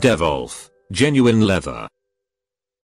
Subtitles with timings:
[0.00, 1.88] Devolf Genuine Leather.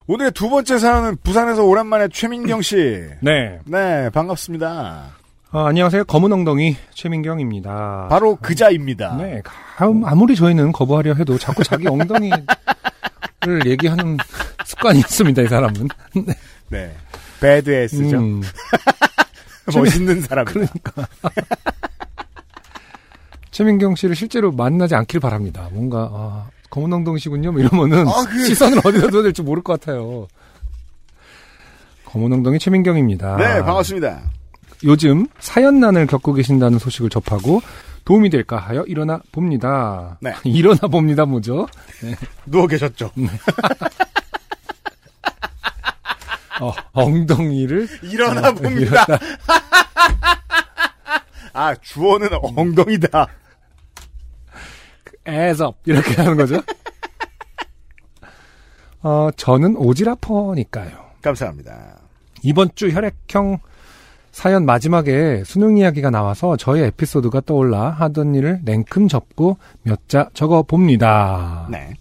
[0.07, 2.77] 오늘의 두 번째 사연은 부산에서 오랜만에 최민경 씨.
[3.21, 3.59] 네.
[3.65, 5.15] 네, 반갑습니다.
[5.51, 6.05] 아, 안녕하세요.
[6.05, 8.09] 검은 엉덩이 최민경입니다.
[8.11, 9.17] 바로 그자입니다.
[9.17, 9.41] 네.
[9.79, 12.45] 아- 아무리 저희는 거부하려 해도 자꾸 자기 엉덩이를
[13.65, 14.19] 얘기하는
[14.67, 15.89] 습관이 있습니다, 이 사람은.
[16.69, 16.95] 네.
[17.41, 18.19] 배드에스죠.
[18.19, 18.43] 음,
[19.75, 20.45] 멋있는 사람.
[20.45, 21.07] 그러니까.
[23.53, 25.69] 최민경 씨를 실제로 만나지 않길 바랍니다.
[25.73, 27.53] 뭔가, 아, 검은 엉덩이시군요?
[27.53, 30.27] 뭐 이러면은 아, 그- 시선을 어디다 둬야 될지 모를 것 같아요.
[32.07, 33.37] 검은 엉덩이 최민경입니다.
[33.37, 34.21] 네, 반갑습니다.
[34.83, 37.63] 요즘 사연난을 겪고 계신다는 소식을 접하고
[38.05, 40.19] 도움이 될까 하여 일어나 봅니다.
[40.21, 40.35] 네.
[40.43, 41.69] 일어나 봅니다, 뭐죠?
[42.45, 43.13] 누워 계셨죠?
[46.61, 49.07] 어, 엉덩이를 일어나 어, 봅니다.
[51.55, 53.29] 아, 주어는 엉덩이다.
[55.29, 56.61] As up 이렇게 하는 거죠.
[59.03, 60.91] 어, 저는 오지라퍼니까요.
[61.23, 61.99] 감사합니다.
[62.43, 63.59] 이번 주 혈액형
[64.33, 70.63] 사연 마지막에 수능 이야기가 나와서 저의 에피소드가 떠올라 하던 일을 냉큼 접고 몇 자 적어
[70.63, 71.69] 봅니다.
[71.71, 71.95] 네.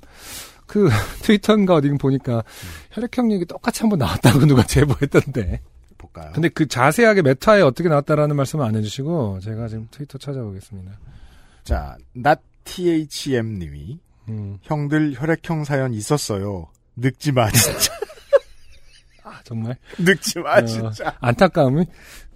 [0.65, 0.89] 그
[1.21, 2.43] 트위터인가 어디 보니까
[2.91, 5.61] 혈액형 얘기 똑같이 한번 나왔다고 누가 제보했던데.
[5.97, 6.31] 볼까요?
[6.33, 10.91] 근데 그 자세하게 메타에 어떻게 나왔다라는 말씀은 안 해주시고 제가 지금 트위터 찾아보겠습니다.
[11.63, 11.95] 자,
[12.63, 16.69] natTHM 님이 음, 형들 혈액형 사연 있었어요.
[16.95, 17.91] 늙지 마, 진짜.
[19.23, 21.15] 아 정말 늙지 마, 어, 진짜.
[21.19, 21.85] 안타까움이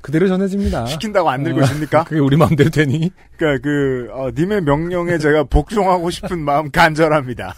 [0.02, 0.86] 그대로 전해집니다.
[0.88, 2.04] 시킨다고 안 어, 늙으십니까?
[2.04, 3.12] 그게 우리 마음대로 되니?
[3.38, 7.56] 그니까 그, 어, 님의 명령에 제가 복종하고 싶은 마음 간절합니다.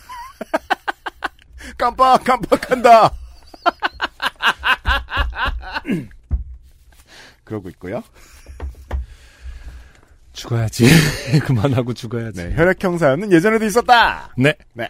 [1.78, 3.14] 깜빡, 깜빡한다!
[7.44, 8.04] 그러고 있고요.
[10.40, 10.86] 죽어야지.
[11.46, 12.42] 그만하고 죽어야지.
[12.42, 14.30] 네, 혈액형 사연은 예전에도 있었다!
[14.38, 14.54] 네.
[14.74, 14.88] 네.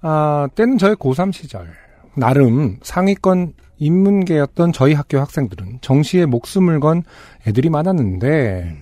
[0.00, 1.72] 아, 때는 저의 고3 시절.
[2.16, 7.02] 나름 상위권 인문계였던 저희 학교 학생들은 정시에 목숨을 건
[7.46, 8.76] 애들이 많았는데,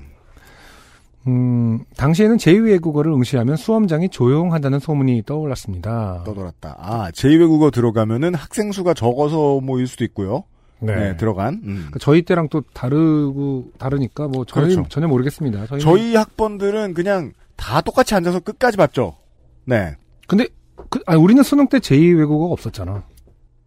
[1.28, 6.24] 음, 당시에는 제2외국어를 응시하면 수험장이 조용하다는 소문이 떠올랐습니다.
[6.26, 6.76] 떠돌았다.
[6.78, 10.44] 아, 제2외국어 들어가면은 학생 수가 적어서 뭐일 수도 있고요.
[10.82, 11.16] 네, 네.
[11.16, 11.54] 들어간.
[11.64, 11.74] 음.
[11.76, 14.88] 그러니까 저희 때랑 또 다르고, 다르니까 뭐 저희 그렇죠.
[14.88, 15.66] 전혀 모르겠습니다.
[15.66, 19.16] 저희는- 저희 학번들은 그냥 다 똑같이 앉아서 끝까지 봤죠.
[19.64, 19.94] 네.
[20.26, 20.46] 근데,
[20.90, 23.04] 그, 아니, 우리는 수능 때 제2 외국어가 없었잖아.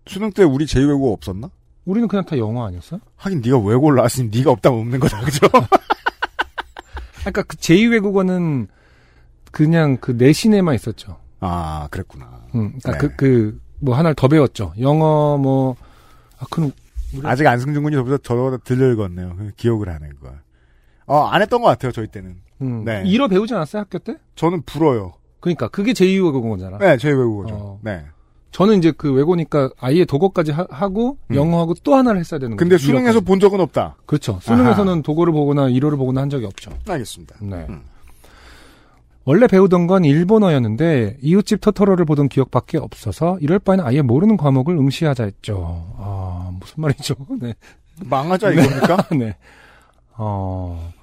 [0.07, 1.49] 수능 때 우리 제2 외국어 없었나?
[1.85, 2.99] 우리는 그냥 다 영어 아니었어?
[3.15, 5.47] 하긴 네가 외국어를 나왔으니 네가 없다면 없는 거다, 그죠?
[7.21, 8.67] 그러니까 그 제2 외국어는
[9.51, 11.17] 그냥 그 내신에만 있었죠.
[11.39, 12.41] 아, 그랬구나.
[12.55, 12.97] 음, 그러니까 네.
[12.97, 14.73] 그, 그, 뭐 하나를 더 배웠죠.
[14.79, 15.75] 영어, 뭐,
[16.39, 16.71] 아, 우리-
[17.23, 19.35] 아직 안승준 군이 저보다 저보다 덜 늙었네요.
[19.37, 20.33] 그 기억을 하는 거.
[21.07, 22.37] 어, 안 했던 것 같아요, 저희 때는.
[22.61, 23.03] 음, 네.
[23.05, 24.15] 일어 배우지 않았어요, 학교 때?
[24.35, 25.13] 저는 불어요.
[25.39, 26.79] 그러니까 그게 제2외국어잖아.
[26.79, 27.51] 네, 제2외국어죠.
[27.51, 27.79] 어.
[27.83, 28.05] 네.
[28.51, 31.35] 저는 이제 그 외고니까 아예 독어까지 하, 고 음.
[31.35, 32.63] 영어하고 또 하나를 했어야 되는 거죠.
[32.63, 33.19] 근데 수능에서.
[33.19, 33.97] 본 적은 없다.
[34.05, 34.39] 그렇죠.
[34.41, 36.71] 수능에서는 독어를 보거나 일어를 보거나 한 적이 없죠.
[36.87, 37.35] 알겠습니다.
[37.41, 37.65] 네.
[37.69, 37.83] 음.
[39.25, 45.23] 원래 배우던 건 일본어였는데 이웃집 토토로를 보던 기억밖에 없어서 이럴 바에는 아예 모르는 과목을 응시하자
[45.23, 45.83] 했죠.
[45.97, 47.15] 아 무슨 말이죠?
[47.41, 47.53] 네.
[48.05, 48.97] 망하자 이겁니까?
[49.17, 49.35] 네.
[50.13, 50.93] 어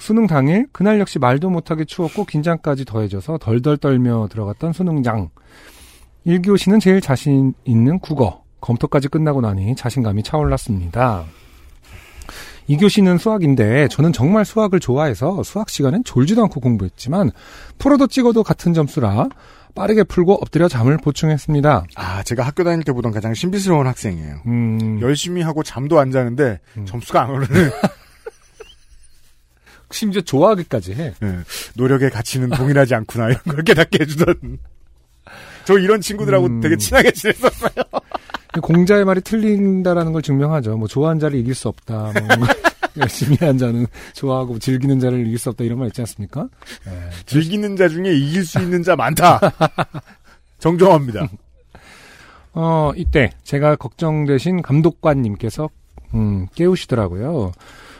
[0.00, 5.30] 수능 당일 그날 역시 말도 못하게 추웠고 긴장까지 더해져서 덜덜 떨며 들어갔던 수능장.
[6.26, 8.42] 1교시는 제일 자신 있는 국어.
[8.60, 11.24] 검토까지 끝나고 나니 자신감이 차올랐습니다.
[12.70, 17.32] 2교시는 수학인데 저는 정말 수학을 좋아해서 수학 시간엔 졸지도 않고 공부했지만
[17.78, 19.28] 풀어도 찍어도 같은 점수라
[19.74, 21.84] 빠르게 풀고 엎드려 잠을 보충했습니다.
[21.94, 24.42] 아, 제가 학교 다닐 때 보던 가장 신비스러운 학생이에요.
[24.46, 26.86] 음, 열심히 하고 잠도 안 자는데 음.
[26.86, 27.70] 점수가 안 오르는
[29.92, 31.14] 심지어 좋아하기까지 해.
[31.22, 31.38] 예,
[31.74, 34.58] 노력의 가치는 동일하지 않구나 이런 걸 깨닫게 해주던
[35.70, 36.60] 저 이런 친구들하고 음.
[36.60, 37.70] 되게 친하게 지냈었어요.
[38.60, 40.76] 공자의 말이 틀린다라는 걸 증명하죠.
[40.76, 42.12] 뭐 좋아하는 자를 이길 수 없다.
[42.38, 42.48] 뭐.
[42.98, 46.48] 열심히 한 자는 좋아하고 즐기는 자를 이길 수 없다 이런 말 있지 않습니까?
[46.88, 47.10] 예.
[47.24, 49.38] 즐기는 자 중에 이길 수 있는 자 많다.
[50.58, 51.28] 정정합니다.
[52.54, 55.70] 어, 이때 제가 걱정되신 감독관님께서
[56.14, 57.52] 음, 깨우시더라고요.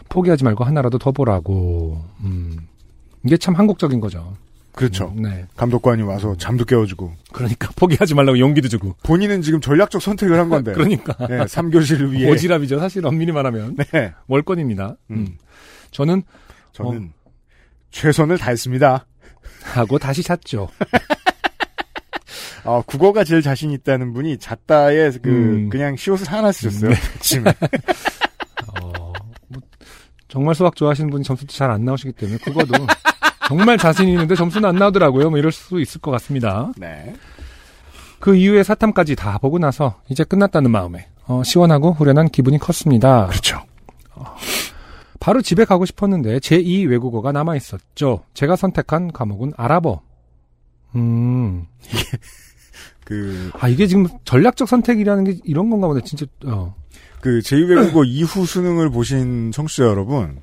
[0.08, 2.04] 포기하지 말고 하나라도 더 보라고.
[2.24, 2.66] 음.
[3.24, 4.34] 이게 참 한국적인 거죠.
[4.80, 5.12] 그렇죠.
[5.14, 5.44] 음, 네.
[5.56, 8.94] 감독관이 와서 잠도 깨워주고 그러니까 포기하지 말라고 용기도 주고.
[9.02, 10.72] 본인은 지금 전략적 선택을 한 건데.
[10.74, 11.14] 그러니까.
[11.26, 12.30] 네, 3교시를 위해.
[12.30, 12.78] 오지랖이죠.
[12.78, 13.76] 사실 엄밀히 말하면.
[13.76, 14.14] 네.
[14.26, 14.96] 월권입니다.
[15.10, 15.16] 음.
[15.16, 15.38] 음.
[15.90, 16.22] 저는
[16.72, 17.12] 저는
[17.90, 19.04] 최선을 다했습니다.
[19.74, 20.68] 하고 다시 잤죠.
[22.64, 25.68] 아, 국어가 제일 자신 있다는 분이 잣다에 그 음.
[25.68, 26.92] 그냥 시옷을 하나 쓰셨어요.
[27.16, 27.50] 아침에.
[28.68, 29.12] 어,
[29.48, 29.60] 뭐,
[30.28, 32.72] 정말 수학 좋아하시는 분이 점수도 잘 안 나오시기 때문에 국어도
[33.50, 35.28] 정말 자신 있는데 점수는 안 나오더라고요.
[35.28, 36.70] 뭐 이럴 수 있을 것 같습니다.
[36.76, 37.16] 네.
[38.20, 43.26] 그 이후에 사탐까지 다 보고 나서 이제 끝났다는 마음에 어, 시원하고 후련한 기분이 컸습니다.
[43.26, 43.60] 그렇죠.
[45.18, 48.22] 바로 집에 가고 싶었는데 제2 외국어가 남아 있었죠.
[48.34, 50.00] 제가 선택한 과목은 아랍어.
[50.94, 51.66] 음,
[53.04, 56.02] 그, 아 이게 지금 전략적 선택이라는 게 이런 건가 보네.
[56.04, 56.76] 진짜 어.
[57.20, 60.40] 그 제2 외국어 이후 수능을 보신 청취자 여러분,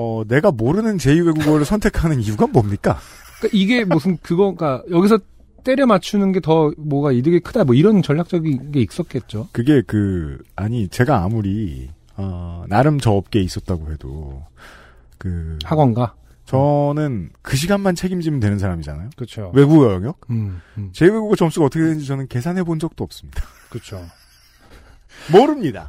[0.00, 2.98] 어, 내가 모르는 제2외국어를 선택하는 이유가 뭡니까?
[3.38, 5.18] 그러니까 이게 무슨 그거가 여기서
[5.64, 9.48] 때려 맞추는 게 더 뭐가 이득이 크다 뭐 이런 전략적인 게 있었겠죠.
[9.50, 14.44] 그게 그, 아니, 제가 아무리, 어, 나름 저 업계에 있었다고 해도,
[15.18, 16.14] 그, 학원가.
[16.46, 19.10] 저는 그 시간만 책임지면 되는 사람이잖아요.
[19.16, 19.50] 그렇죠.
[19.52, 20.20] 외국어 영역?
[20.30, 20.90] 음, 음.
[20.94, 23.42] 제2외국어 점수가 어떻게 되는지 저는 계산해 본 적도 없습니다.
[23.68, 24.00] 그렇죠.
[25.30, 25.88] 모릅니다.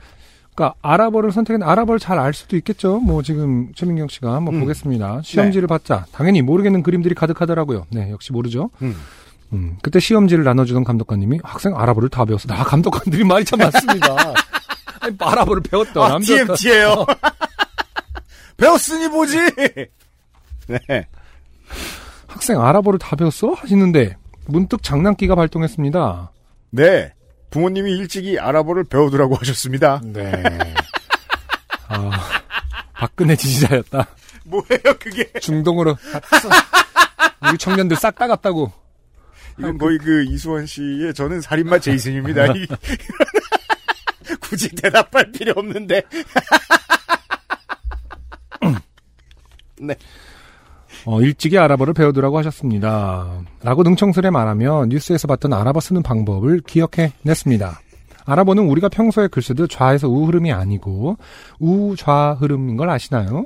[0.59, 3.00] 그러니까 아랍어를 선택한 아랍어를 잘 알 수도 있겠죠.
[3.00, 4.59] 뭐 지금 최민경 씨가 한번 음.
[4.59, 5.21] 보겠습니다.
[5.23, 7.85] 시험지를 받자 당연히 모르겠는 그림들이 가득하더라고요.
[7.91, 8.69] 네, 역시 모르죠.
[8.81, 8.94] 음.
[9.53, 12.47] 음, 그때 시험지를 나눠주던 감독관님이 학생 아랍어를 다 배웠어.
[12.50, 14.07] 나 감독관들이 말이 참 많습니다.
[15.00, 16.03] 아니, 아랍어를 배웠다.
[16.03, 16.19] 아.
[16.19, 17.05] TMT예요
[18.57, 19.38] 배웠으니 보지!
[20.67, 21.07] 네.
[22.27, 23.53] 학생 아랍어를 다 배웠어?
[23.53, 26.31] 하시는데 문득 장난기가 발동했습니다.
[26.71, 27.13] 네.
[27.50, 30.01] 부모님이 일찍이 아랍어를 배우더라고 하셨습니다.
[30.04, 30.31] 네.
[31.88, 32.12] 아,
[32.94, 34.07] 박근혜 지지자였다.
[34.46, 35.31] 뭐예요, 그게?
[35.40, 35.98] 중동으로
[37.50, 38.72] 우리 청년들 싹 다 갔다고.
[39.57, 42.48] 이건 거의 그 이수원 씨의 저는 살인마 제이슨입니다.
[42.54, 42.68] 이-
[44.40, 46.01] 굳이 대답할 필요 없는데.
[49.81, 49.96] 네.
[51.06, 53.42] 어, 일찍이 아랍어를 배우더라고 하셨습니다.
[53.63, 57.80] 라고 능청스레 말하며 뉴스에서 봤던 아랍어 쓰는 방법을 기억해 냈습니다.
[58.25, 61.18] 아랍어는 우리가 평소에 글 쓰듯 좌에서 우 흐름이 아니고
[61.60, 63.46] 우좌 흐름인 걸 아시나요?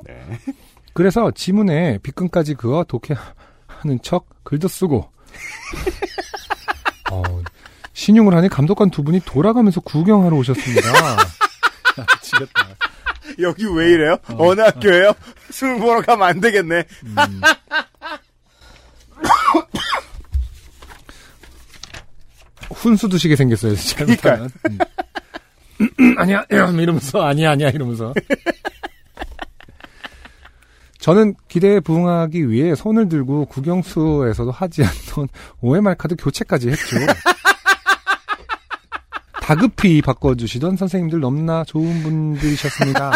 [0.92, 5.08] 그래서 지문에 빗끈까지 그어 독해하는 척 글도 쓰고
[7.10, 7.22] 어,
[7.94, 10.88] 신용을 하니 감독관 두 분이 돌아가면서 구경하러 오셨습니다.
[11.96, 12.76] 아, 미치겠다.
[13.40, 14.16] 여기 왜 이래요?
[14.28, 14.54] 어.
[14.54, 15.12] 느 학교예요?
[15.50, 16.84] 수능 보러 가면 안 되겠네.
[22.72, 23.74] 훈수 두시게 생겼어요.
[26.00, 26.18] 음.
[26.18, 28.12] 아니야, 이러면서, 아니야, 아니야, 이러면서.
[31.04, 35.28] 저는 기대에 부응하기 위해 손을 들고 국영수에서도 하지 않던
[35.60, 36.96] OMR 카드 교체까지 했죠.
[39.44, 43.12] 다급히 바꿔주시던 선생님들 넘나 좋은 분들이셨습니다.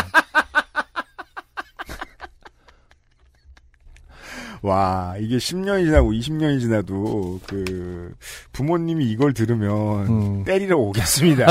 [4.60, 8.14] 와, 이게 10년이 지나고 20년이 지나도 그
[8.52, 10.44] 부모님이 이걸 들으면 음.
[10.44, 11.46] 때리러 오겠습니다.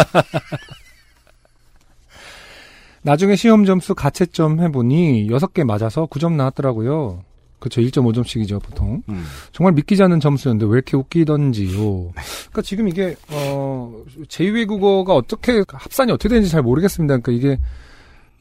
[3.02, 7.24] 나중에 시험 점수 가채점 해보니 6개 맞아서 9점 나왔더라고요.
[7.60, 9.02] 그쵸, 1.5점씩이죠, 보통.
[9.10, 9.26] 음.
[9.52, 12.12] 정말 믿기지 않는 점수였는데 왜 이렇게 웃기던지요.
[12.52, 17.18] 그러니까 지금 이게 어 제2외국어가 어떻게 합산이 어떻게 되는지 잘 모르겠습니다.
[17.18, 17.60] 그러니까 이게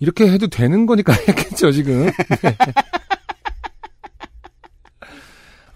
[0.01, 2.07] 이렇게 해도 되는 거니까 했겠죠, 지금.
[2.07, 2.13] 네.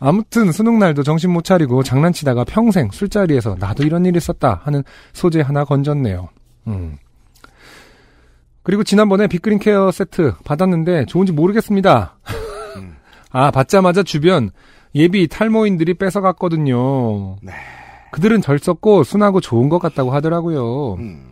[0.02, 4.82] 아무튼 수능 날도 정신 못 차리고 장난치다가 평생 술자리에서 나도 이런 일이 있었다 하는
[5.12, 6.28] 소재 하나 건졌네요.
[6.68, 6.96] 음.
[8.62, 12.18] 그리고 지난번에 빅그린 케어 세트 받았는데 좋은지 모르겠습니다.
[13.32, 13.36] 음.
[13.36, 14.50] 아, 받자마자 주변
[14.94, 17.36] 예비 탈모인들이 뺏어갔거든요.
[17.42, 17.52] 네.
[18.10, 20.94] 그들은 절 썼고 순하고 좋은 것 같다고 하더라고요.
[20.94, 21.22] 음.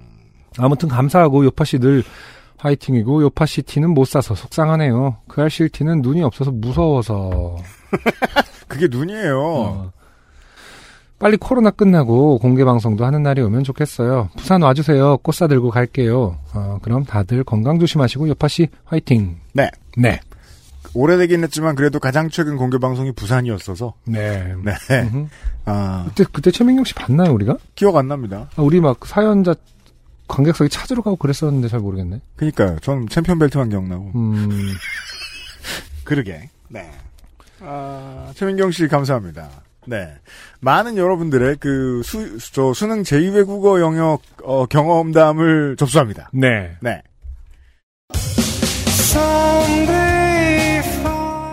[0.59, 2.05] 아무튼 감사하고 요파씨 늘
[2.59, 5.17] 화이팅이고 요파 씨 티는 못 사서 속상하네요.
[5.29, 7.57] 그 알실 티는 눈이 없어서 무서워서.
[8.69, 9.41] 그게 눈이에요.
[9.41, 9.93] 어.
[11.19, 14.29] 빨리 코로나 끝나고 공개 방송도 하는 날이 오면 좋겠어요.
[14.37, 15.19] 부산 와주세요.
[15.19, 16.37] 꽃 사 들고 갈게요.
[16.55, 19.37] 어, 그럼 다들 건강 조심하시고 요파씨 화이팅.
[19.53, 19.69] 네.
[19.97, 20.21] 네.
[20.95, 24.55] 오래되긴 했지만 그래도 가장 최근 공개 방송이 부산이었어서 네.
[24.65, 24.73] 네.
[24.91, 25.27] 음흠.
[25.67, 27.59] 아, 그때 그때 최민경 씨 봤나요 우리가?
[27.75, 28.49] 기억 안 납니다.
[28.57, 29.55] 아, 우리 막 사연자
[30.29, 32.21] 관객석에 찾으러 가고 그랬었는데 잘 모르겠네.
[32.37, 32.79] 그니까요.
[32.81, 34.13] 전 챔피언 벨트만 기억나고.
[34.15, 34.49] 음,
[36.05, 36.51] 그러게.
[36.69, 36.91] 네.
[37.61, 39.49] 아, 최민경 씨 감사합니다.
[39.87, 40.15] 네.
[40.61, 46.31] 많은 여러분들의 그 수, 저 수능 제2외국어 영역 어, 경험담을 접수합니다.
[46.33, 46.77] 네.
[46.81, 47.03] 네.